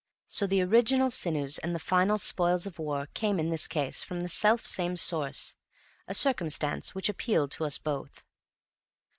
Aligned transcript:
So 0.25 0.47
the 0.47 0.63
original 0.63 1.11
sinews 1.11 1.59
and 1.59 1.75
the 1.75 1.79
final 1.79 2.17
spoils 2.17 2.65
of 2.65 2.79
war 2.79 3.05
came 3.13 3.37
in 3.39 3.51
this 3.51 3.67
case 3.67 4.01
from 4.01 4.21
the 4.21 4.27
self 4.29 4.65
same 4.65 4.95
source 4.95 5.53
a 6.07 6.15
circumstance 6.15 6.95
which 6.95 7.07
appealed 7.07 7.51
to 7.51 7.65
us 7.65 7.77
both. 7.77 8.23